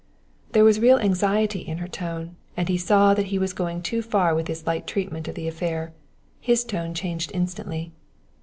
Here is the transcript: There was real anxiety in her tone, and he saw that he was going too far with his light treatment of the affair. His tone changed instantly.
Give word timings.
There 0.53 0.63
was 0.63 0.79
real 0.79 0.97
anxiety 0.97 1.59
in 1.59 1.77
her 1.77 1.87
tone, 1.87 2.35
and 2.57 2.69
he 2.69 2.77
saw 2.79 3.13
that 3.13 3.27
he 3.27 3.37
was 3.37 3.53
going 3.53 3.83
too 3.83 4.01
far 4.01 4.33
with 4.33 4.47
his 4.47 4.65
light 4.65 4.87
treatment 4.87 5.27
of 5.27 5.35
the 5.35 5.47
affair. 5.47 5.93
His 6.39 6.63
tone 6.63 6.95
changed 6.95 7.29
instantly. 7.35 7.91